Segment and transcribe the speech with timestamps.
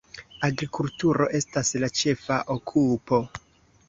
[0.45, 3.21] Agrikulturo estas la ĉefa okupo.